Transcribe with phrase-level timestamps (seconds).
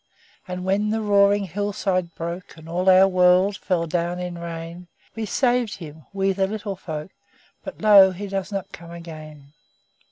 [0.47, 5.27] And when the roaring hillside broke, And all our world fell down in rain, We
[5.27, 7.11] saved him, we the Little Folk;
[7.63, 8.09] But lo!
[8.09, 9.53] he does not come again!